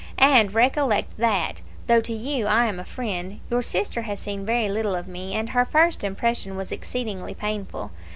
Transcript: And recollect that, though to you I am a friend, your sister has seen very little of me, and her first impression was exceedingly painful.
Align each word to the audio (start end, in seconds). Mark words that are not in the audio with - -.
And 0.17 0.55
recollect 0.55 1.15
that, 1.19 1.61
though 1.85 2.01
to 2.01 2.11
you 2.11 2.47
I 2.47 2.65
am 2.65 2.79
a 2.79 2.83
friend, 2.83 3.39
your 3.51 3.61
sister 3.61 4.01
has 4.01 4.19
seen 4.19 4.47
very 4.47 4.67
little 4.67 4.95
of 4.95 5.07
me, 5.07 5.35
and 5.35 5.49
her 5.51 5.63
first 5.63 6.03
impression 6.03 6.55
was 6.55 6.71
exceedingly 6.71 7.35
painful. 7.35 7.91